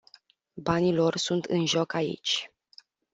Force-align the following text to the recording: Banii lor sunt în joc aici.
Banii 0.57 0.93
lor 0.93 1.15
sunt 1.17 1.45
în 1.45 1.65
joc 1.65 1.93
aici. 1.93 2.51